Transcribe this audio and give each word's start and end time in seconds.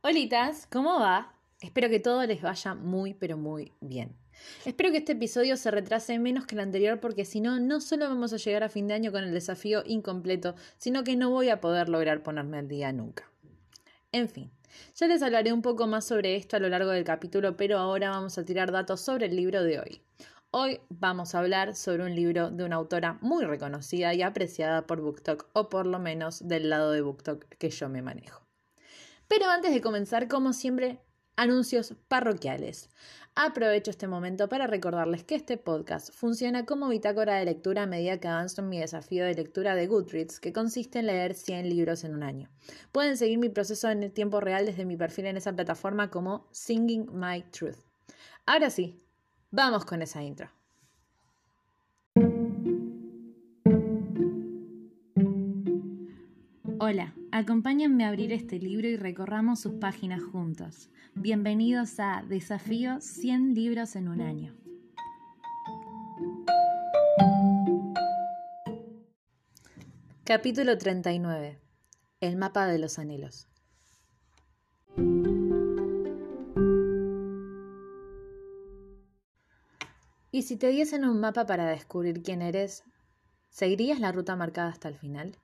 Holitas, 0.00 0.68
¿cómo 0.70 1.00
va? 1.00 1.34
Espero 1.60 1.88
que 1.88 1.98
todo 1.98 2.24
les 2.24 2.40
vaya 2.40 2.74
muy, 2.74 3.14
pero 3.14 3.36
muy 3.36 3.72
bien. 3.80 4.14
Espero 4.64 4.92
que 4.92 4.98
este 4.98 5.12
episodio 5.12 5.56
se 5.56 5.72
retrase 5.72 6.16
menos 6.20 6.46
que 6.46 6.54
el 6.54 6.60
anterior 6.60 7.00
porque 7.00 7.24
si 7.24 7.40
no, 7.40 7.58
no 7.58 7.80
solo 7.80 8.08
vamos 8.08 8.32
a 8.32 8.36
llegar 8.36 8.62
a 8.62 8.68
fin 8.68 8.86
de 8.86 8.94
año 8.94 9.10
con 9.10 9.24
el 9.24 9.32
desafío 9.32 9.82
incompleto, 9.84 10.54
sino 10.76 11.02
que 11.02 11.16
no 11.16 11.30
voy 11.30 11.48
a 11.48 11.60
poder 11.60 11.88
lograr 11.88 12.22
ponerme 12.22 12.58
al 12.58 12.68
día 12.68 12.92
nunca. 12.92 13.28
En 14.12 14.28
fin, 14.28 14.52
ya 14.94 15.08
les 15.08 15.20
hablaré 15.20 15.52
un 15.52 15.62
poco 15.62 15.88
más 15.88 16.04
sobre 16.04 16.36
esto 16.36 16.56
a 16.56 16.60
lo 16.60 16.68
largo 16.68 16.90
del 16.90 17.02
capítulo, 17.02 17.56
pero 17.56 17.78
ahora 17.78 18.10
vamos 18.10 18.38
a 18.38 18.44
tirar 18.44 18.70
datos 18.70 19.00
sobre 19.00 19.26
el 19.26 19.34
libro 19.34 19.64
de 19.64 19.80
hoy. 19.80 20.00
Hoy 20.52 20.80
vamos 20.90 21.34
a 21.34 21.40
hablar 21.40 21.74
sobre 21.74 22.04
un 22.04 22.14
libro 22.14 22.52
de 22.52 22.62
una 22.62 22.76
autora 22.76 23.18
muy 23.20 23.44
reconocida 23.44 24.14
y 24.14 24.22
apreciada 24.22 24.86
por 24.86 25.00
BookTok, 25.00 25.48
o 25.54 25.68
por 25.68 25.86
lo 25.86 25.98
menos 25.98 26.46
del 26.46 26.70
lado 26.70 26.92
de 26.92 27.00
BookTok 27.00 27.46
que 27.58 27.70
yo 27.70 27.88
me 27.88 28.00
manejo. 28.00 28.47
Pero 29.28 29.50
antes 29.50 29.72
de 29.72 29.80
comenzar, 29.80 30.26
como 30.26 30.52
siempre, 30.52 31.00
anuncios 31.36 31.94
parroquiales. 32.08 32.90
Aprovecho 33.36 33.92
este 33.92 34.08
momento 34.08 34.48
para 34.48 34.66
recordarles 34.66 35.22
que 35.22 35.36
este 35.36 35.56
podcast 35.56 36.12
funciona 36.12 36.66
como 36.66 36.88
bitácora 36.88 37.36
de 37.36 37.44
lectura 37.44 37.84
a 37.84 37.86
medida 37.86 38.18
que 38.18 38.26
avanzo 38.26 38.62
en 38.62 38.68
mi 38.68 38.80
desafío 38.80 39.24
de 39.24 39.34
lectura 39.34 39.76
de 39.76 39.86
Goodreads, 39.86 40.40
que 40.40 40.52
consiste 40.52 40.98
en 40.98 41.06
leer 41.06 41.34
100 41.34 41.68
libros 41.68 42.02
en 42.02 42.14
un 42.14 42.24
año. 42.24 42.50
Pueden 42.90 43.16
seguir 43.16 43.38
mi 43.38 43.48
proceso 43.48 43.88
en 43.88 44.02
el 44.02 44.10
tiempo 44.10 44.40
real 44.40 44.66
desde 44.66 44.84
mi 44.84 44.96
perfil 44.96 45.26
en 45.26 45.36
esa 45.36 45.52
plataforma 45.52 46.10
como 46.10 46.48
Singing 46.50 47.08
My 47.12 47.42
Truth. 47.52 47.76
Ahora 48.44 48.70
sí, 48.70 48.98
vamos 49.52 49.84
con 49.84 50.02
esa 50.02 50.22
intro. 50.24 50.57
Hola, 56.90 57.12
acompáñenme 57.32 58.06
a 58.06 58.08
abrir 58.08 58.32
este 58.32 58.58
libro 58.58 58.88
y 58.88 58.96
recorramos 58.96 59.60
sus 59.60 59.74
páginas 59.74 60.22
juntos. 60.22 60.88
Bienvenidos 61.14 62.00
a 62.00 62.24
Desafío 62.26 63.02
100 63.02 63.54
libros 63.54 63.94
en 63.94 64.08
un 64.08 64.22
año. 64.22 64.56
Capítulo 70.24 70.78
39. 70.78 71.58
El 72.22 72.36
mapa 72.36 72.66
de 72.66 72.78
los 72.78 72.98
anhelos. 72.98 73.48
¿Y 80.32 80.40
si 80.40 80.56
te 80.56 80.68
diesen 80.68 81.04
un 81.04 81.20
mapa 81.20 81.44
para 81.44 81.66
descubrir 81.66 82.22
quién 82.22 82.40
eres, 82.40 82.82
seguirías 83.50 84.00
la 84.00 84.10
ruta 84.10 84.36
marcada 84.36 84.70
hasta 84.70 84.88
el 84.88 84.96
final? 84.96 85.36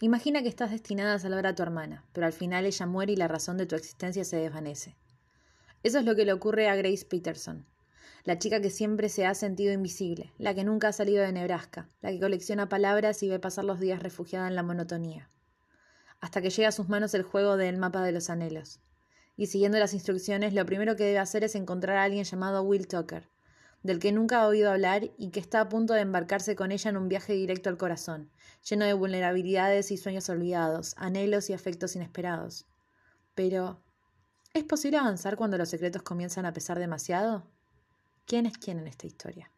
Imagina 0.00 0.42
que 0.42 0.48
estás 0.48 0.72
destinada 0.72 1.14
a 1.14 1.18
salvar 1.20 1.46
a 1.46 1.54
tu 1.54 1.62
hermana, 1.62 2.04
pero 2.12 2.26
al 2.26 2.32
final 2.32 2.66
ella 2.66 2.86
muere 2.86 3.12
y 3.12 3.16
la 3.16 3.28
razón 3.28 3.56
de 3.56 3.66
tu 3.66 3.76
existencia 3.76 4.24
se 4.24 4.36
desvanece. 4.36 4.96
Eso 5.84 6.00
es 6.00 6.04
lo 6.04 6.16
que 6.16 6.24
le 6.24 6.32
ocurre 6.32 6.68
a 6.68 6.74
Grace 6.74 7.04
Peterson, 7.04 7.64
la 8.24 8.38
chica 8.38 8.60
que 8.60 8.70
siempre 8.70 9.08
se 9.08 9.24
ha 9.24 9.34
sentido 9.34 9.72
invisible, 9.72 10.32
la 10.38 10.52
que 10.54 10.64
nunca 10.64 10.88
ha 10.88 10.92
salido 10.92 11.22
de 11.22 11.30
Nebraska, 11.30 11.88
la 12.00 12.10
que 12.10 12.18
colecciona 12.18 12.68
palabras 12.68 13.22
y 13.22 13.28
ve 13.28 13.38
pasar 13.38 13.64
los 13.64 13.78
días 13.78 14.02
refugiada 14.02 14.48
en 14.48 14.56
la 14.56 14.62
monotonía. 14.62 15.30
Hasta 16.20 16.42
que 16.42 16.50
llega 16.50 16.68
a 16.68 16.72
sus 16.72 16.88
manos 16.88 17.14
el 17.14 17.22
juego 17.22 17.56
del 17.56 17.76
mapa 17.76 18.02
de 18.02 18.12
los 18.12 18.30
anhelos. 18.30 18.80
Y 19.36 19.46
siguiendo 19.46 19.78
las 19.78 19.94
instrucciones, 19.94 20.54
lo 20.54 20.66
primero 20.66 20.96
que 20.96 21.04
debe 21.04 21.18
hacer 21.18 21.44
es 21.44 21.54
encontrar 21.54 21.98
a 21.98 22.04
alguien 22.04 22.24
llamado 22.24 22.62
Will 22.62 22.88
Tucker, 22.88 23.28
del 23.84 24.00
que 24.00 24.12
nunca 24.12 24.40
ha 24.40 24.48
oído 24.48 24.72
hablar 24.72 25.10
y 25.18 25.28
que 25.28 25.38
está 25.38 25.60
a 25.60 25.68
punto 25.68 25.92
de 25.92 26.00
embarcarse 26.00 26.56
con 26.56 26.72
ella 26.72 26.88
en 26.88 26.96
un 26.96 27.08
viaje 27.08 27.34
directo 27.34 27.68
al 27.68 27.76
corazón, 27.76 28.30
lleno 28.68 28.86
de 28.86 28.94
vulnerabilidades 28.94 29.92
y 29.92 29.98
sueños 29.98 30.28
olvidados, 30.30 30.94
anhelos 30.96 31.50
y 31.50 31.52
afectos 31.52 31.94
inesperados. 31.94 32.64
Pero, 33.34 33.78
¿es 34.54 34.64
posible 34.64 34.96
avanzar 34.96 35.36
cuando 35.36 35.58
los 35.58 35.68
secretos 35.68 36.02
comienzan 36.02 36.46
a 36.46 36.54
pesar 36.54 36.78
demasiado? 36.78 37.44
¿Quién 38.26 38.46
es 38.46 38.56
quién 38.56 38.78
en 38.78 38.86
esta 38.86 39.06
historia? 39.06 39.50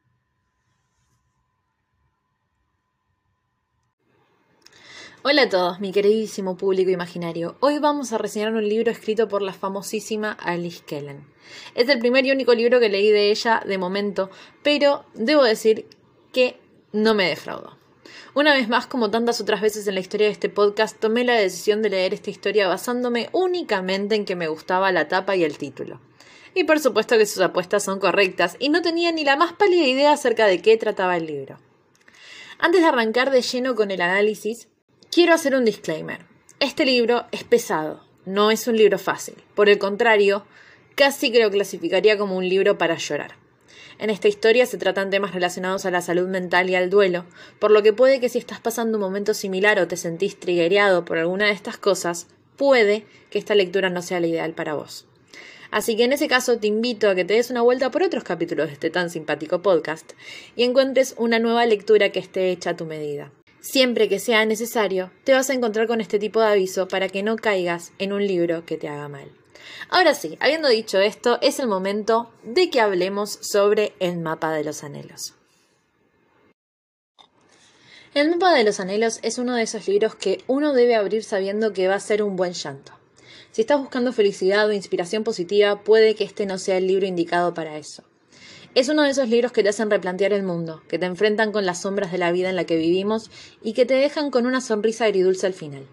Hola 5.29 5.43
a 5.43 5.49
todos, 5.49 5.81
mi 5.81 5.91
queridísimo 5.91 6.57
público 6.57 6.89
imaginario. 6.89 7.57
Hoy 7.59 7.81
vamos 7.81 8.13
a 8.13 8.19
reseñar 8.19 8.55
un 8.55 8.69
libro 8.69 8.93
escrito 8.93 9.27
por 9.27 9.43
la 9.43 9.53
famosísima 9.53 10.31
Alice 10.31 10.85
Kellen. 10.87 11.27
Es 11.75 11.89
el 11.89 11.99
primer 11.99 12.25
y 12.25 12.31
único 12.31 12.55
libro 12.55 12.79
que 12.79 12.89
leí 12.89 13.11
de 13.11 13.33
ella 13.33 13.61
de 13.67 13.77
momento, 13.77 14.31
pero 14.63 15.05
debo 15.15 15.43
decir 15.43 15.89
que 16.33 16.61
no 16.93 17.15
me 17.15 17.29
defraudó. 17.29 17.77
Una 18.35 18.55
vez 18.55 18.69
más, 18.69 18.87
como 18.87 19.11
tantas 19.11 19.41
otras 19.41 19.61
veces 19.61 19.89
en 19.89 19.95
la 19.95 20.01
historia 20.01 20.29
de 20.29 20.33
este 20.33 20.49
podcast, 20.49 20.97
tomé 20.97 21.25
la 21.25 21.35
decisión 21.35 21.83
de 21.83 21.91
leer 21.91 22.15
esta 22.15 22.31
historia 22.31 22.69
basándome 22.69 23.29
únicamente 23.33 24.15
en 24.15 24.27
que 24.27 24.37
me 24.37 24.47
gustaba 24.47 24.93
la 24.93 25.09
tapa 25.09 25.35
y 25.35 25.43
el 25.43 25.59
título. 25.59 26.01
Y 26.55 26.63
por 26.63 26.79
supuesto 26.79 27.19
que 27.19 27.27
sus 27.27 27.43
apuestas 27.43 27.83
son 27.83 27.99
correctas, 27.99 28.55
y 28.61 28.69
no 28.69 28.81
tenía 28.81 29.11
ni 29.11 29.25
la 29.25 29.35
más 29.35 29.55
pálida 29.55 29.89
idea 29.89 30.13
acerca 30.13 30.47
de 30.47 30.63
qué 30.63 30.77
trataba 30.77 31.17
el 31.17 31.27
libro. 31.27 31.59
Antes 32.61 32.81
de 32.81 32.87
arrancar 32.87 33.33
de 33.33 33.43
lleno 33.43 33.75
con 33.75 33.91
el 33.91 34.01
análisis, 34.01 34.69
quiero 35.17 35.33
hacer 35.33 35.55
un 35.55 35.65
disclaimer. 35.65 36.19
Este 36.61 36.85
libro 36.85 37.25
es 37.33 37.43
pesado, 37.43 38.05
no 38.27 38.51
es 38.51 38.69
un 38.69 38.77
libro 38.77 38.99
fácil. 38.99 39.37
Por 39.55 39.71
el 39.71 39.79
contrario, 39.79 40.45
casi 40.95 41.33
que 41.33 41.43
lo 41.43 41.51
clasificaría 41.51 42.19
como 42.19 42.37
un 42.37 42.47
libro 42.47 42.77
para 42.77 42.99
llorar. 42.99 43.35
En 43.99 44.11
esta 44.11 44.29
historia 44.29 44.67
se 44.67 44.77
tratan 44.77 45.09
temas 45.09 45.33
relacionados 45.33 45.87
a 45.87 45.91
la 45.91 46.03
salud 46.03 46.29
mental 46.29 46.69
y 46.69 46.75
al 46.75 46.91
duelo, 46.91 47.25
por 47.59 47.71
lo 47.71 47.83
que 47.83 47.95
puede 47.95 48.21
que 48.21 48.29
si 48.29 48.37
estás 48.37 48.61
pasando 48.61 48.99
un 48.99 49.05
momento 49.05 49.33
similar 49.33 49.79
o 49.79 49.89
te 49.89 49.97
sentís 49.97 50.39
triggereado 50.39 51.07
por 51.07 51.17
alguna 51.17 51.47
de 51.47 51.53
estas 51.53 51.79
cosas, 51.79 52.27
puede 52.59 53.07
que 53.31 53.39
esta 53.39 53.55
lectura 53.55 53.89
no 53.89 54.03
sea 54.03 54.21
la 54.21 54.27
ideal 54.27 54.53
para 54.53 54.75
vos. 54.75 55.07
Así 55.71 55.97
que 55.97 56.05
en 56.05 56.13
ese 56.13 56.29
caso 56.29 56.59
te 56.59 56.67
invito 56.67 57.09
a 57.09 57.15
que 57.15 57.25
te 57.25 57.33
des 57.33 57.49
una 57.49 57.63
vuelta 57.63 57.91
por 57.91 58.03
otros 58.03 58.23
capítulos 58.23 58.67
de 58.67 58.75
este 58.75 58.91
tan 58.91 59.09
simpático 59.09 59.63
podcast 59.63 60.13
y 60.57 60.65
encuentres 60.65 61.15
una 61.17 61.39
nueva 61.39 61.65
lectura 61.65 62.13
que 62.13 62.19
esté 62.19 62.51
hecha 62.51 62.69
a 62.69 62.77
tu 62.77 62.85
medida. 62.85 63.33
Siempre 63.69 64.09
que 64.09 64.21
sea 64.21 64.45
necesario, 64.45 65.11
te 65.25 65.33
vas 65.33 65.51
a 65.51 65.53
encontrar 65.53 65.89
con 65.89 66.01
este 66.01 66.21
tipo 66.21 66.41
de 66.41 66.47
aviso 66.47 66.87
para 66.87 67.09
que 67.09 67.25
no 67.25 67.35
caigas 67.35 67.91
en 67.99 68.13
un 68.13 68.25
libro 68.25 68.65
que 68.65 68.77
te 68.77 68.89
haga 68.89 69.09
mal. 69.09 69.29
Ahora 69.91 70.15
sí, 70.15 70.39
habiendo 70.39 70.69
dicho 70.69 71.01
esto, 71.01 71.41
es 71.43 71.59
el 71.59 71.67
momento 71.67 72.31
de 72.45 72.71
que 72.71 72.81
hablemos 72.81 73.41
sobre 73.43 73.93
el 73.99 74.19
mapa 74.19 74.53
de 74.53 74.63
los 74.63 74.85
anhelos. 74.85 75.35
El 78.15 78.31
mapa 78.31 78.55
de 78.55 78.63
los 78.63 78.79
anhelos 78.79 79.19
es 79.23 79.37
uno 79.37 79.57
de 79.57 79.65
esos 79.65 79.89
libros 79.89 80.15
que 80.15 80.45
uno 80.47 80.73
debe 80.73 80.95
abrir 80.95 81.25
sabiendo 81.25 81.73
que 81.73 81.89
va 81.89 81.97
a 81.97 82.01
ser 82.01 82.23
un 82.23 82.37
buen 82.37 82.53
llanto. 82.53 82.93
Si 83.51 83.63
estás 83.63 83.81
buscando 83.81 84.13
felicidad 84.13 84.69
o 84.69 84.73
inspiración 84.73 85.25
positiva, 85.25 85.83
puede 85.83 86.15
que 86.15 86.23
este 86.23 86.47
no 86.47 86.59
sea 86.59 86.77
el 86.77 86.87
libro 86.87 87.05
indicado 87.05 87.53
para 87.53 87.79
eso. 87.79 88.05
Es 88.77 88.91
uno 88.91 89.05
de 89.05 89.09
esos 89.09 89.31
libros 89.31 89.53
que 89.53 89.63
te 89.63 89.71
hacen 89.71 89.91
replantear 89.91 90.35
el 90.35 90.43
mundo, 90.43 90.83
que 90.87 90.99
te 90.99 91.07
enfrentan 91.07 91.51
con 91.51 91.65
las 91.65 91.81
sombras 91.81 92.13
de 92.13 92.19
la 92.19 92.31
vida 92.31 92.51
en 92.51 92.57
la 92.57 92.65
que 92.65 92.77
vivimos 92.77 93.31
y 93.63 93.73
que 93.73 93.87
te 93.87 93.95
dejan 93.95 94.31
con 94.31 94.45
una 94.45 94.61
sonrisa 94.61 95.07
agridulce 95.07 95.47
al 95.47 95.55
final. 95.55 95.87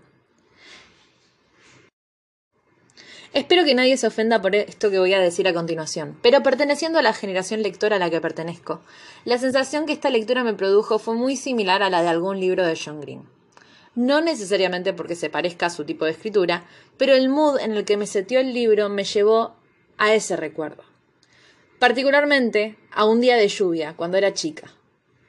Espero 3.32 3.64
que 3.64 3.74
nadie 3.74 3.96
se 3.96 4.08
ofenda 4.08 4.42
por 4.42 4.54
esto 4.54 4.92
que 4.92 5.00
voy 5.00 5.14
a 5.14 5.22
decir 5.22 5.48
a 5.48 5.54
continuación, 5.54 6.20
pero 6.22 6.44
perteneciendo 6.44 7.00
a 7.00 7.04
la 7.04 7.14
generación 7.14 7.64
lectora 7.64 7.96
a 7.96 8.00
la 8.00 8.10
que 8.10 8.20
pertenezco, 8.20 8.82
la 9.24 9.38
sensación 9.38 9.86
que 9.86 9.94
esta 9.94 10.10
lectura 10.10 10.44
me 10.44 10.54
produjo 10.54 11.00
fue 11.00 11.16
muy 11.16 11.38
similar 11.38 11.84
a 11.84 11.90
la 11.90 12.02
de 12.02 12.10
algún 12.10 12.42
libro 12.42 12.68
de 12.68 12.78
John 12.78 13.00
Green 13.00 13.24
no 13.96 14.22
necesariamente 14.22 14.92
porque 14.92 15.16
se 15.16 15.30
parezca 15.30 15.68
a 15.68 15.70
su 15.70 15.86
tipo 15.86 16.04
de 16.04 16.12
escritura, 16.12 16.66
pero 16.98 17.14
el 17.14 17.30
mood 17.30 17.60
en 17.60 17.74
el 17.74 17.86
que 17.86 17.96
me 17.96 18.08
setió 18.08 18.40
el 18.40 18.52
libro 18.52 18.90
me 18.90 19.04
llevó 19.04 19.56
a 20.00 20.16
ese 20.16 20.36
recuerdo. 20.36 20.84
Particularmente 21.84 22.78
a 22.94 23.04
un 23.04 23.20
día 23.20 23.36
de 23.36 23.50
lluvia, 23.50 23.94
cuando 23.98 24.16
era 24.16 24.34
chica. 24.34 24.72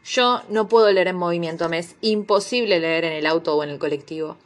Yo 0.05 0.43
no 0.49 0.69
puedo 0.69 0.89
leer 0.93 1.09
en 1.09 1.17
movimiento, 1.17 1.69
me 1.69 1.81
es 1.81 1.97
imposible 2.01 2.79
leer 2.79 3.05
en 3.07 3.13
el 3.13 3.27
auto 3.27 3.57
o 3.57 3.65
en 3.65 3.71
el 3.71 3.81
colectivo. 3.81 4.37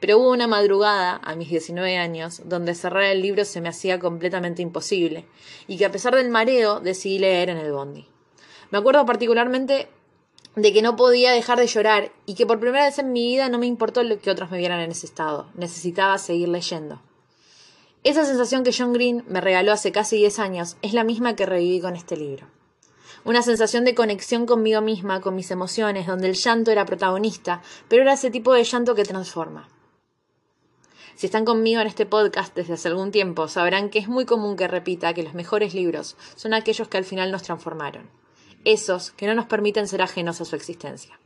Pero 0.00 0.18
hubo 0.18 0.32
una 0.32 0.48
madrugada, 0.48 1.20
a 1.22 1.36
mis 1.36 1.50
19 1.50 1.98
años, 1.98 2.42
donde 2.46 2.74
cerrar 2.74 3.04
el 3.04 3.22
libro 3.22 3.44
se 3.44 3.60
me 3.60 3.68
hacía 3.68 4.00
completamente 4.00 4.60
imposible, 4.60 5.24
y 5.68 5.78
que 5.78 5.84
a 5.84 5.92
pesar 5.92 6.16
del 6.16 6.30
mareo 6.30 6.80
decidí 6.80 7.20
leer 7.20 7.48
en 7.50 7.58
el 7.58 7.70
bondi. 7.70 8.08
Me 8.72 8.78
acuerdo 8.78 9.06
particularmente 9.06 9.86
de 10.56 10.72
que 10.72 10.82
no 10.82 10.96
podía 10.96 11.30
dejar 11.30 11.60
de 11.60 11.68
llorar 11.68 12.10
y 12.26 12.34
que 12.34 12.44
por 12.44 12.58
primera 12.58 12.86
vez 12.86 12.98
en 12.98 13.12
mi 13.12 13.24
vida 13.24 13.48
no 13.48 13.60
me 13.60 13.66
importó 13.66 14.02
lo 14.02 14.18
que 14.18 14.32
otros 14.32 14.50
me 14.50 14.58
vieran 14.58 14.80
en 14.80 14.90
ese 14.90 15.06
estado. 15.06 15.46
Necesitaba 15.54 16.18
seguir 16.18 16.48
leyendo. 16.48 17.00
Esa 18.04 18.24
sensación 18.24 18.64
que 18.64 18.74
John 18.76 18.92
Green 18.92 19.24
me 19.28 19.40
regaló 19.40 19.72
hace 19.72 19.92
casi 19.92 20.16
10 20.16 20.38
años 20.38 20.76
es 20.82 20.92
la 20.92 21.04
misma 21.04 21.36
que 21.36 21.46
reviví 21.46 21.80
con 21.80 21.94
este 21.94 22.16
libro. 22.16 22.46
Una 23.24 23.42
sensación 23.42 23.84
de 23.84 23.94
conexión 23.94 24.46
conmigo 24.46 24.80
misma, 24.80 25.20
con 25.20 25.36
mis 25.36 25.50
emociones, 25.52 26.06
donde 26.06 26.28
el 26.28 26.34
llanto 26.34 26.72
era 26.72 26.84
protagonista, 26.84 27.62
pero 27.88 28.02
era 28.02 28.14
ese 28.14 28.30
tipo 28.30 28.52
de 28.52 28.64
llanto 28.64 28.94
que 28.96 29.04
transforma. 29.04 29.68
Si 31.14 31.26
están 31.26 31.44
conmigo 31.44 31.80
en 31.80 31.86
este 31.86 32.06
podcast 32.06 32.56
desde 32.56 32.74
hace 32.74 32.88
algún 32.88 33.12
tiempo, 33.12 33.46
sabrán 33.46 33.90
que 33.90 34.00
es 34.00 34.08
muy 34.08 34.24
común 34.24 34.56
que 34.56 34.66
repita 34.66 35.14
que 35.14 35.22
los 35.22 35.34
mejores 35.34 35.72
libros 35.72 36.16
son 36.34 36.54
aquellos 36.54 36.88
que 36.88 36.98
al 36.98 37.04
final 37.04 37.30
nos 37.30 37.42
transformaron 37.42 38.10
esos 38.64 39.10
que 39.12 39.26
no 39.26 39.34
nos 39.34 39.46
permiten 39.46 39.88
ser 39.88 40.02
ajenos 40.02 40.40
a 40.40 40.44
su 40.44 40.56
existencia. 40.56 41.18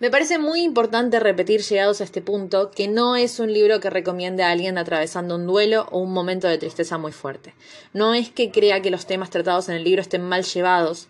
Me 0.00 0.12
parece 0.12 0.38
muy 0.38 0.62
importante 0.62 1.18
repetir 1.18 1.60
llegados 1.60 2.00
a 2.00 2.04
este 2.04 2.22
punto 2.22 2.70
que 2.70 2.86
no 2.86 3.16
es 3.16 3.40
un 3.40 3.52
libro 3.52 3.80
que 3.80 3.90
recomiende 3.90 4.44
a 4.44 4.52
alguien 4.52 4.78
atravesando 4.78 5.34
un 5.34 5.44
duelo 5.44 5.88
o 5.90 5.98
un 5.98 6.12
momento 6.12 6.46
de 6.46 6.56
tristeza 6.56 6.98
muy 6.98 7.10
fuerte. 7.10 7.52
No 7.92 8.14
es 8.14 8.30
que 8.30 8.52
crea 8.52 8.80
que 8.80 8.92
los 8.92 9.06
temas 9.06 9.30
tratados 9.30 9.68
en 9.68 9.74
el 9.74 9.82
libro 9.82 10.00
estén 10.00 10.22
mal 10.22 10.44
llevados, 10.44 11.08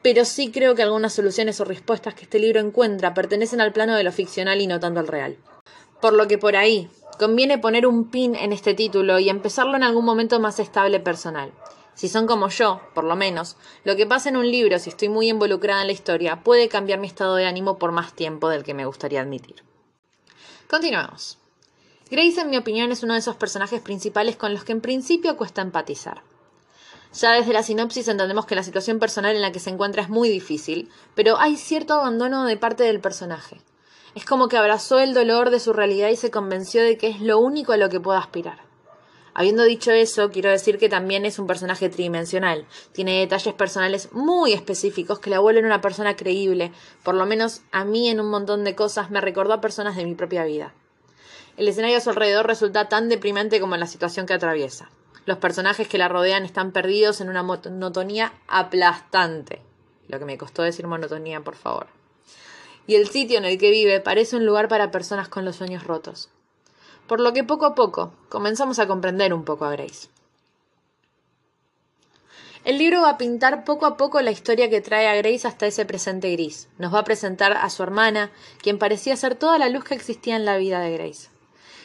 pero 0.00 0.24
sí 0.24 0.50
creo 0.50 0.74
que 0.74 0.82
algunas 0.82 1.12
soluciones 1.12 1.60
o 1.60 1.66
respuestas 1.66 2.14
que 2.14 2.22
este 2.22 2.38
libro 2.38 2.60
encuentra 2.60 3.12
pertenecen 3.12 3.60
al 3.60 3.74
plano 3.74 3.94
de 3.94 4.04
lo 4.04 4.12
ficcional 4.12 4.62
y 4.62 4.66
no 4.66 4.80
tanto 4.80 5.00
al 5.00 5.08
real. 5.08 5.36
Por 6.00 6.14
lo 6.14 6.26
que 6.26 6.38
por 6.38 6.56
ahí, 6.56 6.88
conviene 7.18 7.58
poner 7.58 7.86
un 7.86 8.10
pin 8.10 8.34
en 8.34 8.54
este 8.54 8.72
título 8.72 9.18
y 9.18 9.28
empezarlo 9.28 9.76
en 9.76 9.82
algún 9.82 10.06
momento 10.06 10.40
más 10.40 10.58
estable 10.60 10.98
personal. 10.98 11.52
Si 12.00 12.08
son 12.08 12.26
como 12.26 12.48
yo, 12.48 12.80
por 12.94 13.04
lo 13.04 13.14
menos, 13.14 13.58
lo 13.84 13.94
que 13.94 14.06
pasa 14.06 14.30
en 14.30 14.38
un 14.38 14.50
libro, 14.50 14.78
si 14.78 14.88
estoy 14.88 15.10
muy 15.10 15.28
involucrada 15.28 15.82
en 15.82 15.88
la 15.88 15.92
historia, 15.92 16.42
puede 16.42 16.70
cambiar 16.70 16.98
mi 16.98 17.06
estado 17.06 17.34
de 17.34 17.44
ánimo 17.44 17.76
por 17.76 17.92
más 17.92 18.14
tiempo 18.14 18.48
del 18.48 18.62
que 18.62 18.72
me 18.72 18.86
gustaría 18.86 19.20
admitir. 19.20 19.62
Continuamos. 20.66 21.36
Grace, 22.10 22.40
en 22.40 22.48
mi 22.48 22.56
opinión, 22.56 22.90
es 22.90 23.02
uno 23.02 23.12
de 23.12 23.18
esos 23.18 23.36
personajes 23.36 23.82
principales 23.82 24.36
con 24.36 24.54
los 24.54 24.64
que 24.64 24.72
en 24.72 24.80
principio 24.80 25.36
cuesta 25.36 25.60
empatizar. 25.60 26.22
Ya 27.12 27.32
desde 27.32 27.52
la 27.52 27.62
sinopsis 27.62 28.08
entendemos 28.08 28.46
que 28.46 28.54
la 28.54 28.62
situación 28.62 28.98
personal 28.98 29.36
en 29.36 29.42
la 29.42 29.52
que 29.52 29.60
se 29.60 29.68
encuentra 29.68 30.02
es 30.02 30.08
muy 30.08 30.30
difícil, 30.30 30.88
pero 31.14 31.38
hay 31.38 31.58
cierto 31.58 31.92
abandono 31.92 32.46
de 32.46 32.56
parte 32.56 32.84
del 32.84 33.00
personaje. 33.00 33.60
Es 34.14 34.24
como 34.24 34.48
que 34.48 34.56
abrazó 34.56 35.00
el 35.00 35.12
dolor 35.12 35.50
de 35.50 35.60
su 35.60 35.74
realidad 35.74 36.08
y 36.08 36.16
se 36.16 36.30
convenció 36.30 36.82
de 36.82 36.96
que 36.96 37.08
es 37.08 37.20
lo 37.20 37.38
único 37.38 37.74
a 37.74 37.76
lo 37.76 37.90
que 37.90 38.00
puede 38.00 38.18
aspirar. 38.18 38.69
Habiendo 39.32 39.62
dicho 39.62 39.92
eso, 39.92 40.30
quiero 40.30 40.50
decir 40.50 40.78
que 40.78 40.88
también 40.88 41.24
es 41.24 41.38
un 41.38 41.46
personaje 41.46 41.88
tridimensional. 41.88 42.66
Tiene 42.92 43.20
detalles 43.20 43.54
personales 43.54 44.12
muy 44.12 44.52
específicos 44.52 45.20
que 45.20 45.30
la 45.30 45.38
vuelven 45.38 45.66
una 45.66 45.80
persona 45.80 46.16
creíble. 46.16 46.72
Por 47.04 47.14
lo 47.14 47.26
menos 47.26 47.62
a 47.70 47.84
mí 47.84 48.08
en 48.08 48.20
un 48.20 48.28
montón 48.28 48.64
de 48.64 48.74
cosas 48.74 49.10
me 49.10 49.20
recordó 49.20 49.52
a 49.52 49.60
personas 49.60 49.96
de 49.96 50.04
mi 50.04 50.14
propia 50.14 50.44
vida. 50.44 50.74
El 51.56 51.68
escenario 51.68 51.98
a 51.98 52.00
su 52.00 52.10
alrededor 52.10 52.46
resulta 52.46 52.88
tan 52.88 53.08
deprimente 53.08 53.60
como 53.60 53.76
la 53.76 53.86
situación 53.86 54.26
que 54.26 54.34
atraviesa. 54.34 54.90
Los 55.26 55.38
personajes 55.38 55.86
que 55.86 55.98
la 55.98 56.08
rodean 56.08 56.44
están 56.44 56.72
perdidos 56.72 57.20
en 57.20 57.28
una 57.28 57.42
monotonía 57.42 58.32
aplastante. 58.48 59.62
Lo 60.08 60.18
que 60.18 60.24
me 60.24 60.38
costó 60.38 60.62
decir 60.62 60.86
monotonía, 60.86 61.42
por 61.42 61.54
favor. 61.54 61.86
Y 62.86 62.96
el 62.96 63.08
sitio 63.08 63.38
en 63.38 63.44
el 63.44 63.58
que 63.58 63.70
vive 63.70 64.00
parece 64.00 64.36
un 64.36 64.46
lugar 64.46 64.66
para 64.66 64.90
personas 64.90 65.28
con 65.28 65.44
los 65.44 65.56
sueños 65.56 65.84
rotos 65.84 66.30
por 67.10 67.18
lo 67.18 67.32
que 67.32 67.42
poco 67.42 67.66
a 67.66 67.74
poco 67.74 68.12
comenzamos 68.28 68.78
a 68.78 68.86
comprender 68.86 69.34
un 69.34 69.44
poco 69.44 69.64
a 69.64 69.72
Grace. 69.72 70.06
El 72.62 72.78
libro 72.78 73.02
va 73.02 73.10
a 73.10 73.18
pintar 73.18 73.64
poco 73.64 73.84
a 73.86 73.96
poco 73.96 74.20
la 74.20 74.30
historia 74.30 74.70
que 74.70 74.80
trae 74.80 75.08
a 75.08 75.16
Grace 75.16 75.48
hasta 75.48 75.66
ese 75.66 75.84
presente 75.84 76.30
gris. 76.30 76.68
Nos 76.78 76.94
va 76.94 77.00
a 77.00 77.04
presentar 77.04 77.54
a 77.54 77.68
su 77.68 77.82
hermana, 77.82 78.30
quien 78.62 78.78
parecía 78.78 79.16
ser 79.16 79.34
toda 79.34 79.58
la 79.58 79.68
luz 79.68 79.82
que 79.82 79.96
existía 79.96 80.36
en 80.36 80.44
la 80.44 80.56
vida 80.56 80.78
de 80.78 80.92
Grace. 80.92 81.30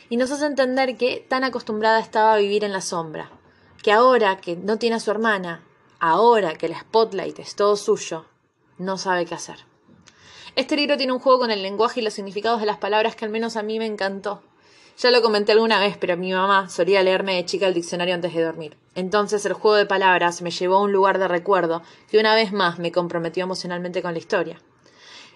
Y 0.10 0.18
nos 0.18 0.30
hace 0.30 0.46
entender 0.46 0.96
que 0.96 1.26
tan 1.28 1.44
acostumbrada 1.44 2.00
estaba 2.00 2.36
a 2.36 2.38
vivir 2.38 2.64
en 2.64 2.72
la 2.72 2.82
sombra, 2.82 3.32
que 3.82 3.92
ahora 3.92 4.38
que 4.38 4.56
no 4.56 4.78
tiene 4.78 4.98
a 4.98 5.00
su 5.00 5.10
hermana, 5.10 5.64
ahora 6.00 6.54
que 6.54 6.68
el 6.68 6.76
spotlight 6.76 7.40
es 7.40 7.56
todo 7.56 7.78
suyo, 7.78 8.26
no 8.78 9.00
sabe 9.00 9.26
qué 9.26 9.34
hacer. 9.34 9.66
Este 10.56 10.76
libro 10.76 10.98
tiene 10.98 11.14
un 11.14 11.20
juego 11.20 11.40
con 11.40 11.50
el 11.50 11.64
lenguaje 11.64 12.02
y 12.02 12.04
los 12.04 12.14
significados 12.14 12.60
de 12.60 12.68
las 12.68 12.78
palabras 12.78 13.16
que 13.16 13.26
al 13.26 13.32
menos 13.32 13.58
a 13.58 13.64
mí 13.64 13.80
me 13.80 13.88
encantó. 13.88 14.44
Ya 14.98 15.12
lo 15.12 15.22
comenté 15.22 15.52
alguna 15.52 15.80
vez, 15.80 15.98
pero 15.98 16.16
mi 16.16 16.32
mamá 16.32 16.70
solía 16.70 17.04
leerme 17.04 17.36
de 17.36 17.46
chica 17.46 17.68
el 17.68 17.74
diccionario 17.74 18.16
antes 18.16 18.34
de 18.34 18.44
dormir. 18.44 18.78
Entonces 18.96 19.46
el 19.46 19.54
juego 19.54 19.76
de 19.76 19.86
palabras 19.86 20.42
me 20.42 20.52
llevó 20.52 20.78
a 20.78 20.82
un 20.82 20.94
lugar 20.94 21.20
de 21.20 21.28
recuerdo 21.28 21.82
que 22.10 22.18
una 22.18 22.34
vez 22.34 22.54
más 22.54 22.80
me 22.80 22.94
comprometió 22.94 23.44
emocionalmente 23.44 24.02
con 24.02 24.14
la 24.14 24.20
historia. 24.20 24.58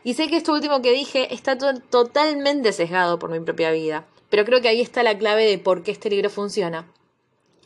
Y 0.04 0.14
sé 0.14 0.30
que 0.30 0.38
esto 0.38 0.54
último 0.54 0.82
que 0.82 0.94
dije 0.94 1.34
está 1.34 1.58
totalmente 1.58 2.72
sesgado 2.72 3.20
por 3.20 3.30
mi 3.30 3.40
propia 3.42 3.72
vida, 3.72 4.06
pero 4.30 4.46
creo 4.46 4.62
que 4.62 4.70
ahí 4.70 4.80
está 4.80 5.04
la 5.04 5.18
clave 5.18 5.46
de 5.46 5.58
por 5.58 5.84
qué 5.84 5.92
este 5.92 6.10
libro 6.10 6.30
funciona. 6.30 6.88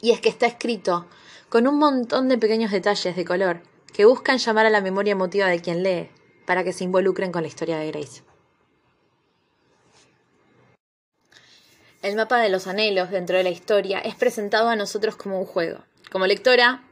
Y 0.02 0.12
es 0.12 0.20
que 0.20 0.30
está 0.30 0.48
escrito 0.48 1.06
con 1.50 1.68
un 1.68 1.78
montón 1.78 2.28
de 2.28 2.40
pequeños 2.40 2.72
detalles 2.72 3.16
de 3.16 3.24
color 3.24 3.62
que 3.94 4.06
buscan 4.06 4.40
llamar 4.40 4.66
a 4.66 4.72
la 4.72 4.82
memoria 4.82 5.12
emotiva 5.12 5.46
de 5.48 5.62
quien 5.62 5.84
lee, 5.84 6.10
para 6.46 6.64
que 6.64 6.74
se 6.74 6.84
involucren 6.84 7.32
con 7.32 7.44
la 7.44 7.48
historia 7.48 7.78
de 7.78 7.92
Grace. 7.92 8.24
El 12.04 12.18
mapa 12.18 12.42
de 12.42 12.50
los 12.50 12.68
anhelos 12.68 13.12
dentro 13.12 13.38
de 13.38 13.46
la 13.46 13.50
historia 13.50 14.00
es 14.00 14.16
presentado 14.16 14.68
a 14.68 14.76
nosotros 14.76 15.16
como 15.16 15.40
un 15.40 15.46
juego. 15.46 15.80
Como 16.12 16.28
lectora, 16.28 16.84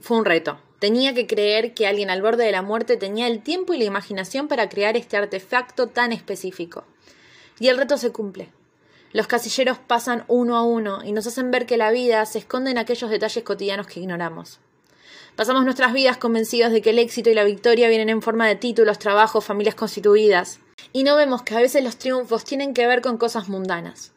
fue 0.00 0.16
un 0.16 0.24
reto. 0.24 0.56
Tenía 0.78 1.14
que 1.14 1.26
creer 1.26 1.74
que 1.74 1.88
alguien 1.88 2.10
al 2.10 2.22
borde 2.22 2.44
de 2.44 2.52
la 2.52 2.62
muerte 2.62 2.96
tenía 2.96 3.26
el 3.26 3.42
tiempo 3.42 3.74
y 3.74 3.78
la 3.78 3.86
imaginación 3.86 4.46
para 4.46 4.68
crear 4.68 4.96
este 4.96 5.16
artefacto 5.16 5.88
tan 5.88 6.12
específico. 6.12 6.84
Y 7.58 7.66
el 7.68 7.76
reto 7.76 7.98
se 7.98 8.12
cumple. 8.12 8.50
Los 9.12 9.26
casilleros 9.26 9.78
pasan 9.78 10.24
uno 10.28 10.56
a 10.56 10.62
uno 10.62 11.02
y 11.02 11.10
nos 11.10 11.26
hacen 11.26 11.50
ver 11.50 11.66
que 11.66 11.76
la 11.76 11.90
vida 11.90 12.24
se 12.24 12.38
esconde 12.38 12.70
en 12.70 12.78
aquellos 12.78 13.10
detalles 13.10 13.42
cotidianos 13.42 13.88
que 13.88 13.98
ignoramos. 13.98 14.60
Pasamos 15.34 15.64
nuestras 15.64 15.92
vidas 15.92 16.18
convencidos 16.18 16.70
de 16.70 16.82
que 16.82 16.90
el 16.90 17.00
éxito 17.00 17.30
y 17.30 17.34
la 17.34 17.42
victoria 17.42 17.88
vienen 17.88 18.10
en 18.10 18.22
forma 18.22 18.46
de 18.46 18.54
títulos, 18.54 19.00
trabajos, 19.00 19.44
familias 19.44 19.74
constituidas. 19.74 20.60
Y 20.92 21.02
no 21.02 21.16
vemos 21.16 21.42
que 21.42 21.56
a 21.56 21.60
veces 21.60 21.82
los 21.82 21.96
triunfos 21.96 22.44
tienen 22.44 22.74
que 22.74 22.86
ver 22.86 23.02
con 23.02 23.18
cosas 23.18 23.48
mundanas 23.48 24.12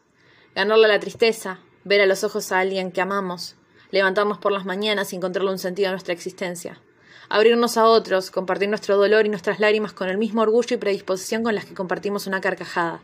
ganarle 0.56 0.88
la 0.88 0.98
tristeza, 0.98 1.58
ver 1.84 2.00
a 2.00 2.06
los 2.06 2.24
ojos 2.24 2.50
a 2.50 2.60
alguien 2.60 2.90
que 2.90 3.02
amamos, 3.02 3.56
levantarnos 3.90 4.38
por 4.38 4.52
las 4.52 4.64
mañanas 4.64 5.12
y 5.12 5.16
encontrarle 5.16 5.50
un 5.50 5.58
sentido 5.58 5.88
a 5.88 5.90
nuestra 5.90 6.14
existencia, 6.14 6.80
abrirnos 7.28 7.76
a 7.76 7.84
otros, 7.84 8.30
compartir 8.30 8.70
nuestro 8.70 8.96
dolor 8.96 9.26
y 9.26 9.28
nuestras 9.28 9.60
lágrimas 9.60 9.92
con 9.92 10.08
el 10.08 10.16
mismo 10.16 10.40
orgullo 10.40 10.74
y 10.74 10.78
predisposición 10.78 11.42
con 11.42 11.54
las 11.54 11.66
que 11.66 11.74
compartimos 11.74 12.26
una 12.26 12.40
carcajada. 12.40 13.02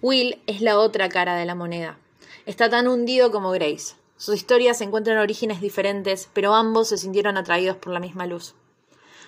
Will 0.00 0.40
es 0.46 0.62
la 0.62 0.78
otra 0.78 1.10
cara 1.10 1.36
de 1.36 1.44
la 1.44 1.54
moneda. 1.54 1.98
Está 2.46 2.70
tan 2.70 2.88
hundido 2.88 3.30
como 3.30 3.50
Grace. 3.50 3.96
Sus 4.16 4.34
historias 4.34 4.78
se 4.78 4.84
encuentran 4.84 5.18
en 5.18 5.22
orígenes 5.22 5.60
diferentes, 5.60 6.30
pero 6.32 6.54
ambos 6.54 6.88
se 6.88 6.96
sintieron 6.96 7.36
atraídos 7.36 7.76
por 7.76 7.92
la 7.92 8.00
misma 8.00 8.26
luz. 8.26 8.54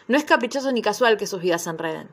No 0.09 0.17
es 0.17 0.25
caprichoso 0.25 0.73
ni 0.73 0.81
casual 0.81 1.19
que 1.19 1.27
sus 1.27 1.43
vidas 1.43 1.65
se 1.65 1.71
enreden. 1.71 2.09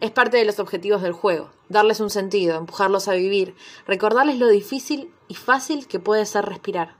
Es 0.00 0.10
parte 0.10 0.36
de 0.36 0.44
los 0.44 0.58
objetivos 0.58 1.00
del 1.02 1.12
juego, 1.12 1.50
darles 1.68 2.00
un 2.00 2.10
sentido, 2.10 2.58
empujarlos 2.58 3.08
a 3.08 3.14
vivir, 3.14 3.54
recordarles 3.86 4.38
lo 4.38 4.48
difícil 4.48 5.10
y 5.28 5.34
fácil 5.34 5.86
que 5.86 5.98
puede 5.98 6.26
ser 6.26 6.44
respirar. 6.44 6.94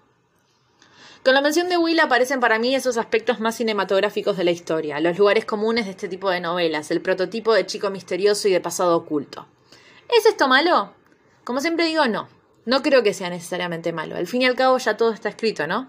Con 1.23 1.35
la 1.35 1.43
mención 1.43 1.69
de 1.69 1.77
Will 1.77 1.99
aparecen 2.01 2.41
para 2.41 2.59
mí 2.59 2.75
esos 2.75 2.97
aspectos 2.97 3.41
más 3.41 3.57
cinematográficos 3.57 4.37
de 4.37 4.45
la 4.45 4.53
historia, 4.53 5.01
los 5.01 5.19
lugares 5.19 5.45
comunes 5.45 5.85
de 5.85 5.91
este 5.91 6.09
tipo 6.09 6.31
de 6.31 6.41
novelas, 6.41 6.91
el 6.91 7.03
prototipo 7.03 7.53
de 7.53 7.67
chico 7.67 7.91
misterioso 7.91 8.49
y 8.49 8.53
de 8.53 8.61
pasado 8.61 8.97
oculto. 8.97 9.47
¿Es 10.09 10.25
esto 10.25 10.47
malo? 10.47 10.93
Como 11.45 11.61
siempre 11.61 11.87
digo, 11.87 12.07
no. 12.07 12.29
No 12.65 12.83
creo 12.83 13.03
que 13.03 13.13
sea 13.13 13.29
necesariamente 13.29 13.93
malo. 13.93 14.17
Al 14.17 14.27
fin 14.27 14.43
y 14.43 14.47
al 14.47 14.55
cabo 14.55 14.79
ya 14.79 14.97
todo 14.97 15.13
está 15.13 15.29
escrito, 15.29 15.67
¿no? 15.67 15.89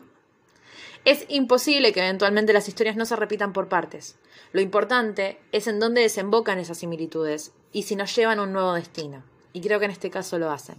Es 1.05 1.25
imposible 1.29 1.93
que 1.93 2.01
eventualmente 2.01 2.53
las 2.53 2.67
historias 2.67 2.95
no 2.95 3.05
se 3.05 3.15
repitan 3.15 3.53
por 3.53 3.69
partes. 3.69 4.17
Lo 4.51 4.61
importante 4.61 5.39
es 5.51 5.67
en 5.67 5.79
dónde 5.79 6.01
desembocan 6.01 6.59
esas 6.59 6.79
similitudes 6.79 7.53
y 7.71 7.83
si 7.83 7.95
nos 7.95 8.15
llevan 8.15 8.39
a 8.39 8.43
un 8.43 8.53
nuevo 8.53 8.73
destino. 8.73 9.23
Y 9.53 9.61
creo 9.61 9.79
que 9.79 9.85
en 9.85 9.91
este 9.91 10.09
caso 10.09 10.37
lo 10.37 10.51
hacen. 10.51 10.75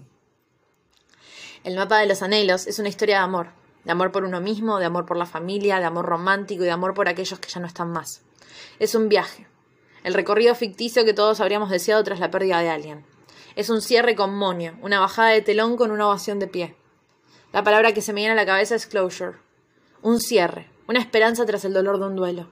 El 1.65 1.77
mapa 1.77 1.99
de 1.99 2.07
los 2.07 2.23
anhelos 2.23 2.67
es 2.67 2.79
una 2.79 2.89
historia 2.89 3.17
de 3.17 3.25
amor, 3.25 3.49
de 3.85 3.93
amor 3.93 4.13
por 4.13 4.25
uno 4.25 4.41
mismo, 4.41 4.79
de 4.79 4.87
amor 4.87 5.07
por 5.07 5.17
la 5.17 5.27
familia, 5.27 5.81
de 5.81 5.87
amor 5.87 6.07
romántico 6.07 6.63
y 6.63 6.67
de 6.67 6.73
amor 6.73 6.95
por 6.95 7.09
aquellos 7.09 7.39
que 7.41 7.49
ya 7.49 7.61
no 7.61 7.67
están 7.67 7.91
más. 7.91 8.23
Es 8.79 8.95
un 8.95 9.09
viaje, 9.09 9.47
el 10.05 10.15
recorrido 10.15 10.55
ficticio 10.55 11.05
que 11.05 11.15
todos 11.15 11.41
habríamos 11.41 11.71
deseado 11.71 12.05
tras 12.05 12.21
la 12.21 12.31
pérdida 12.31 12.61
de 12.61 12.71
alguien. 12.71 13.05
Es 13.57 13.71
un 13.71 13.83
cierre 13.83 14.15
con 14.15 14.35
monio, 14.35 14.77
una 14.83 15.01
bajada 15.01 15.31
de 15.31 15.43
telón 15.43 15.77
con 15.77 15.91
una 15.91 16.07
ovación 16.07 16.39
de 16.39 16.47
pie. 16.47 16.77
La 17.53 17.65
palabra 17.65 17.93
que 17.93 18.03
se 18.03 18.13
me 18.13 18.21
viene 18.21 18.33
a 18.33 18.37
la 18.37 18.47
cabeza 18.47 18.75
es 18.75 18.87
closure, 18.87 19.39
un 20.03 20.21
cierre, 20.21 20.71
una 20.87 21.01
esperanza 21.01 21.45
tras 21.47 21.65
el 21.65 21.73
dolor 21.73 21.99
de 21.99 22.07
un 22.07 22.17
duelo. 22.17 22.49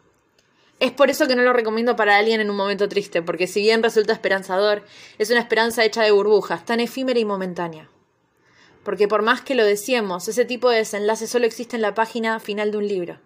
Es 0.79 0.93
por 0.93 1.09
eso 1.09 1.27
que 1.27 1.37
no 1.37 1.43
lo 1.43 1.55
recomiendo 1.55 1.97
para 1.97 2.19
alguien 2.19 2.41
en 2.41 2.51
un 2.51 2.57
momento 2.57 2.89
triste, 2.89 3.23
porque 3.23 3.47
si 3.47 3.63
bien 3.63 3.83
resulta 3.83 4.13
esperanzador, 4.13 4.83
es 5.19 5.31
una 5.31 5.41
esperanza 5.41 5.85
hecha 5.85 6.03
de 6.03 6.11
burbujas, 6.11 6.67
tan 6.67 6.81
efímera 6.81 7.19
y 7.19 7.25
momentánea. 7.25 7.89
Porque 8.85 9.09
por 9.09 9.23
más 9.23 9.41
que 9.41 9.55
lo 9.55 9.65
deseemos, 9.65 10.29
ese 10.29 10.45
tipo 10.45 10.69
de 10.69 10.79
desenlace 10.79 11.27
solo 11.27 11.47
existe 11.47 11.77
en 11.77 11.83
la 11.83 11.95
página 11.95 12.39
final 12.41 12.71
de 12.71 12.79
un 12.79 12.87
libro. 12.87 13.19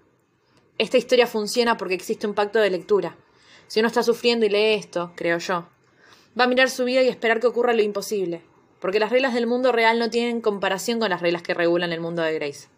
Esta 0.78 0.96
historia 0.96 1.26
funciona 1.26 1.76
porque 1.76 1.94
existe 1.94 2.26
un 2.26 2.34
pacto 2.34 2.60
de 2.60 2.70
lectura. 2.70 3.16
Si 3.66 3.80
uno 3.80 3.88
está 3.88 4.02
sufriendo 4.02 4.46
y 4.46 4.48
lee 4.48 4.74
esto, 4.74 5.12
creo 5.16 5.38
yo, 5.38 5.68
va 6.38 6.44
a 6.44 6.48
mirar 6.48 6.70
su 6.70 6.84
vida 6.84 7.02
y 7.02 7.08
esperar 7.08 7.40
que 7.40 7.48
ocurra 7.48 7.72
lo 7.72 7.82
imposible, 7.82 8.42
porque 8.80 9.00
las 9.00 9.10
reglas 9.10 9.34
del 9.34 9.48
mundo 9.48 9.72
real 9.72 9.98
no 9.98 10.08
tienen 10.08 10.40
comparación 10.40 11.00
con 11.00 11.10
las 11.10 11.20
reglas 11.20 11.42
que 11.42 11.54
regulan 11.54 11.92
el 11.92 12.00
mundo 12.00 12.22
de 12.22 12.32
Grace. 12.34 12.68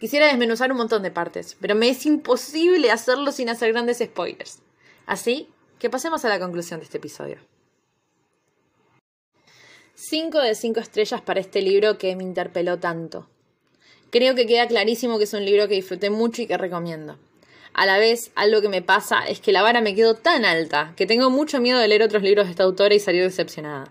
Quisiera 0.00 0.26
desmenuzar 0.26 0.70
un 0.70 0.78
montón 0.78 1.02
de 1.02 1.10
partes, 1.10 1.56
pero 1.60 1.74
me 1.74 1.88
es 1.88 2.04
imposible 2.04 2.90
hacerlo 2.90 3.32
sin 3.32 3.48
hacer 3.48 3.72
grandes 3.72 3.98
spoilers. 3.98 4.58
Así 5.06 5.48
que 5.78 5.88
pasemos 5.88 6.24
a 6.24 6.28
la 6.28 6.38
conclusión 6.38 6.80
de 6.80 6.84
este 6.84 6.98
episodio. 6.98 7.38
5 9.94 10.38
de 10.40 10.54
5 10.54 10.80
estrellas 10.80 11.22
para 11.22 11.40
este 11.40 11.62
libro 11.62 11.96
que 11.96 12.14
me 12.14 12.22
interpeló 12.22 12.78
tanto. 12.78 13.26
Creo 14.10 14.34
que 14.34 14.46
queda 14.46 14.68
clarísimo 14.68 15.16
que 15.16 15.24
es 15.24 15.32
un 15.32 15.44
libro 15.44 15.68
que 15.68 15.74
disfruté 15.74 16.10
mucho 16.10 16.42
y 16.42 16.46
que 16.46 16.58
recomiendo. 16.58 17.18
A 17.72 17.86
la 17.86 17.98
vez, 17.98 18.30
algo 18.34 18.60
que 18.60 18.68
me 18.68 18.82
pasa 18.82 19.26
es 19.26 19.40
que 19.40 19.52
la 19.52 19.62
vara 19.62 19.80
me 19.80 19.94
quedó 19.94 20.14
tan 20.14 20.44
alta 20.44 20.92
que 20.96 21.06
tengo 21.06 21.30
mucho 21.30 21.60
miedo 21.60 21.78
de 21.78 21.88
leer 21.88 22.02
otros 22.02 22.22
libros 22.22 22.46
de 22.46 22.50
esta 22.50 22.64
autora 22.64 22.94
y 22.94 23.00
salir 23.00 23.22
decepcionada. 23.22 23.90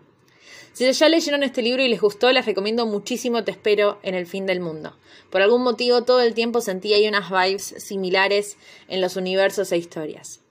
Si 0.75 0.91
ya 0.91 1.07
leyeron 1.07 1.41
este 1.43 1.61
libro 1.61 1.83
y 1.83 1.87
les 1.87 2.01
gustó, 2.01 2.33
les 2.33 2.45
recomiendo 2.45 2.85
muchísimo 2.85 3.45
Te 3.45 3.51
espero 3.51 3.97
en 4.03 4.13
el 4.13 4.27
fin 4.27 4.45
del 4.45 4.59
mundo. 4.59 4.93
Por 5.29 5.41
algún 5.41 5.63
motivo 5.63 6.03
todo 6.03 6.19
el 6.19 6.33
tiempo 6.33 6.59
sentí 6.59 6.93
ahí 6.93 7.07
unas 7.07 7.29
vibes 7.29 7.75
similares 7.77 8.57
en 8.89 8.99
los 8.99 9.15
universos 9.15 9.71
e 9.71 9.77
historias. 9.77 10.41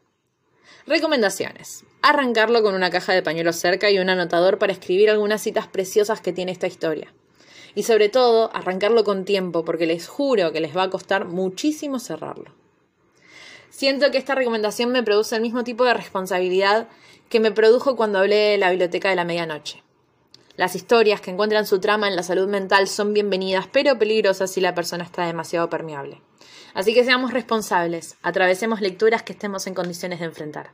Recomendaciones. 0.87 1.85
Arrancarlo 2.01 2.63
con 2.63 2.75
una 2.75 2.89
caja 2.89 3.13
de 3.13 3.21
pañuelos 3.23 3.57
cerca 3.57 3.91
y 3.91 3.99
un 3.99 4.09
anotador 4.09 4.59
para 4.59 4.73
escribir 4.73 5.11
algunas 5.11 5.43
citas 5.43 5.67
preciosas 5.67 6.23
que 6.23 6.33
tiene 6.33 6.53
esta 6.53 6.69
historia. 6.69 7.13
Y 7.75 7.83
sobre 7.83 8.09
todo, 8.09 8.51
arrancarlo 8.57 9.05
con 9.05 9.27
tiempo, 9.27 9.67
porque 9.67 9.85
les 9.85 10.09
juro 10.09 10.53
que 10.53 10.61
les 10.63 10.75
va 10.75 10.85
a 10.85 10.91
costar 10.91 11.27
muchísimo 11.27 11.99
cerrarlo. 11.99 12.51
Siento 13.69 14.11
que 14.11 14.17
esta 14.17 14.35
recomendación 14.35 14.91
me 14.91 15.03
produce 15.03 15.37
el 15.37 15.43
mismo 15.43 15.65
tipo 15.65 15.85
de 15.85 15.93
responsabilidad 15.93 16.89
que 17.29 17.41
me 17.41 17.53
produjo 17.53 17.95
cuando 17.95 18.21
hablé 18.21 18.37
de 18.37 18.57
la 18.57 18.71
biblioteca 18.71 19.11
de 19.11 19.17
la 19.17 19.27
medianoche. 19.27 19.84
Las 20.57 20.77
historias 20.77 21.21
que 21.21 21.33
encuentran 21.33 21.67
su 21.67 21.81
trama 21.81 22.07
en 22.07 22.15
la 22.15 22.23
salud 22.23 22.47
mental 22.47 22.87
son 22.87 23.13
bienvenidas, 23.13 23.67
pero 23.73 23.99
peligrosas 23.99 24.53
si 24.53 24.61
la 24.61 24.73
persona 24.73 25.03
está 25.03 25.27
demasiado 25.27 25.69
permeable. 25.69 26.23
Así 26.75 26.95
que 26.95 27.05
seamos 27.05 27.33
responsables, 27.33 28.17
atravesemos 28.23 28.81
lecturas 28.81 29.25
que 29.25 29.33
estemos 29.33 29.67
en 29.67 29.75
condiciones 29.75 30.21
de 30.21 30.27
enfrentar. 30.27 30.71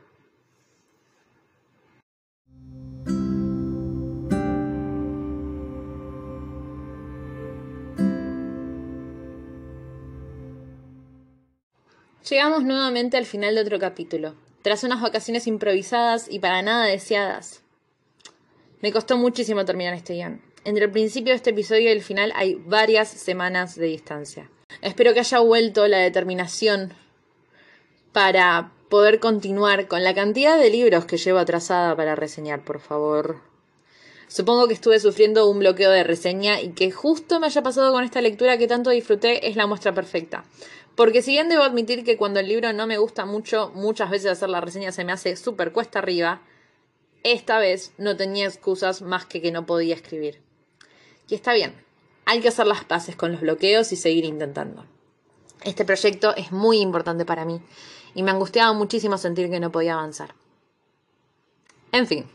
Llegamos 12.29 12.63
nuevamente 12.63 13.17
al 13.17 13.25
final 13.25 13.55
de 13.55 13.61
otro 13.61 13.79
capítulo, 13.79 14.35
tras 14.61 14.83
unas 14.83 15.01
vacaciones 15.01 15.47
improvisadas 15.47 16.27
y 16.29 16.37
para 16.37 16.61
nada 16.61 16.85
deseadas. 16.85 17.61
Me 18.81 18.91
costó 18.91 19.15
muchísimo 19.15 19.63
terminar 19.63 19.93
este 19.93 20.13
guion. 20.13 20.41
Entre 20.63 20.85
el 20.85 20.91
principio 20.91 21.33
de 21.33 21.37
este 21.37 21.51
episodio 21.51 21.83
y 21.83 21.93
el 21.93 22.01
final 22.01 22.33
hay 22.35 22.55
varias 22.55 23.09
semanas 23.09 23.75
de 23.75 23.85
distancia. 23.85 24.49
Espero 24.81 25.13
que 25.13 25.19
haya 25.19 25.39
vuelto 25.39 25.87
la 25.87 25.99
determinación 25.99 26.93
para 28.11 28.71
poder 28.89 29.19
continuar 29.19 29.87
con 29.87 30.03
la 30.03 30.15
cantidad 30.15 30.57
de 30.57 30.69
libros 30.71 31.05
que 31.05 31.17
llevo 31.17 31.37
atrasada 31.37 31.95
para 31.95 32.15
reseñar, 32.15 32.63
por 32.63 32.79
favor. 32.79 33.37
Supongo 34.27 34.67
que 34.67 34.73
estuve 34.73 34.99
sufriendo 34.99 35.47
un 35.47 35.59
bloqueo 35.59 35.91
de 35.91 36.03
reseña 36.03 36.59
y 36.59 36.69
que 36.69 36.89
justo 36.89 37.39
me 37.39 37.47
haya 37.47 37.61
pasado 37.61 37.91
con 37.91 38.03
esta 38.03 38.21
lectura 38.21 38.57
que 38.57 38.67
tanto 38.67 38.89
disfruté 38.89 39.47
es 39.47 39.55
la 39.55 39.67
muestra 39.67 39.93
perfecta. 39.93 40.43
Porque 40.95 41.21
si 41.21 41.31
bien 41.31 41.49
debo 41.49 41.63
admitir 41.63 42.03
que 42.03 42.17
cuando 42.17 42.39
el 42.39 42.47
libro 42.47 42.73
no 42.73 42.87
me 42.87 42.97
gusta 42.97 43.25
mucho, 43.25 43.71
muchas 43.75 44.09
veces 44.09 44.31
hacer 44.31 44.49
la 44.49 44.61
reseña 44.61 44.91
se 44.91 45.03
me 45.03 45.11
hace 45.11 45.35
súper 45.35 45.71
cuesta 45.71 45.99
arriba, 45.99 46.41
esta 47.23 47.59
vez 47.59 47.93
no 47.97 48.17
tenía 48.17 48.45
excusas 48.45 49.01
más 49.01 49.25
que 49.25 49.41
que 49.41 49.51
no 49.51 49.65
podía 49.65 49.95
escribir. 49.95 50.41
Y 51.27 51.35
está 51.35 51.53
bien, 51.53 51.73
hay 52.25 52.41
que 52.41 52.47
hacer 52.47 52.67
las 52.67 52.83
paces 52.83 53.15
con 53.15 53.31
los 53.31 53.41
bloqueos 53.41 53.91
y 53.91 53.95
seguir 53.95 54.25
intentando. 54.25 54.85
Este 55.63 55.85
proyecto 55.85 56.35
es 56.35 56.51
muy 56.51 56.79
importante 56.79 57.25
para 57.25 57.45
mí 57.45 57.61
y 58.15 58.23
me 58.23 58.31
angustiaba 58.31 58.73
muchísimo 58.73 59.17
sentir 59.17 59.49
que 59.49 59.59
no 59.59 59.71
podía 59.71 59.93
avanzar. 59.93 60.33
En 61.91 62.07
fin, 62.07 62.29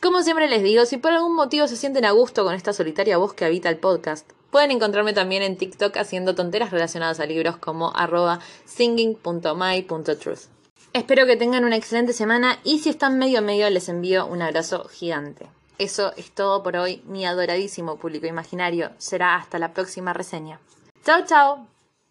como 0.00 0.22
siempre 0.22 0.48
les 0.48 0.62
digo, 0.62 0.84
si 0.84 0.98
por 0.98 1.12
algún 1.12 1.34
motivo 1.34 1.66
se 1.66 1.76
sienten 1.76 2.04
a 2.04 2.10
gusto 2.10 2.44
con 2.44 2.54
esta 2.54 2.72
solitaria 2.72 3.16
voz 3.16 3.34
que 3.34 3.44
habita 3.44 3.68
el 3.68 3.78
podcast, 3.78 4.30
Pueden 4.50 4.70
encontrarme 4.70 5.12
también 5.12 5.42
en 5.42 5.58
TikTok 5.58 5.96
haciendo 5.98 6.34
tonteras 6.34 6.70
relacionadas 6.70 7.20
a 7.20 7.26
libros 7.26 7.58
como 7.58 7.94
arroba 7.94 8.40
singing.my.truth. 8.64 10.57
Espero 10.92 11.26
que 11.26 11.36
tengan 11.36 11.64
una 11.64 11.76
excelente 11.76 12.12
semana 12.12 12.58
y 12.64 12.78
si 12.78 12.88
están 12.88 13.18
medio 13.18 13.42
medio 13.42 13.68
les 13.70 13.88
envío 13.88 14.26
un 14.26 14.42
abrazo 14.42 14.88
gigante. 14.88 15.46
Eso 15.78 16.12
es 16.16 16.32
todo 16.32 16.62
por 16.62 16.76
hoy, 16.76 17.02
mi 17.06 17.24
adoradísimo 17.24 17.96
público 17.98 18.26
imaginario. 18.26 18.90
Será 18.98 19.36
hasta 19.36 19.58
la 19.58 19.72
próxima 19.72 20.12
reseña. 20.12 20.58
Chao, 21.04 21.24
chao. 21.24 21.77